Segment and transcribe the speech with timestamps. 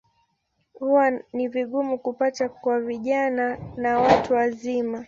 [0.73, 4.99] Huwa ni vigumu kupata kwa vijana na watu wazima.